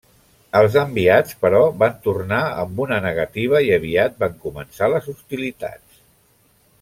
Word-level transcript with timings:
Els 0.59 0.75
enviats, 0.83 1.35
però, 1.43 1.59
van 1.83 1.99
tornar 2.07 2.39
amb 2.63 2.81
una 2.87 2.99
negativa 3.07 3.61
i 3.69 3.71
aviat 3.79 4.17
van 4.27 4.35
començar 4.47 4.89
les 4.95 5.11
hostilitats. 5.15 6.01